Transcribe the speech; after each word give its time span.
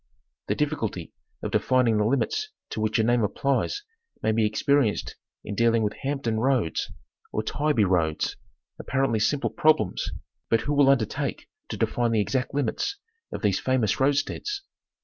The 0.47 0.55
difficulty 0.55 1.13
of 1.43 1.51
defining 1.51 1.99
the 1.99 2.05
limits 2.05 2.49
to 2.71 2.81
which 2.81 2.97
a 2.97 3.03
name 3.03 3.21
applies 3.23 3.83
may 4.23 4.31
be 4.31 4.47
experienced 4.47 5.15
in 5.43 5.53
dealing 5.53 5.83
with 5.83 5.93
"Hampton 6.01 6.39
Roads," 6.39 6.89
or 7.31 7.43
"Tybee 7.43 7.83
Roads;" 7.83 8.35
apparently 8.79 9.19
simple 9.19 9.51
problems, 9.51 10.09
but 10.49 10.61
who 10.61 10.73
will 10.73 10.89
undertake 10.89 11.47
to 11.69 11.77
define 11.77 12.09
the 12.13 12.19
exact 12.19 12.51
limits 12.51 12.97
of 13.31 13.43
these 13.43 13.59
famous 13.59 13.97
roadsteads 13.99 14.61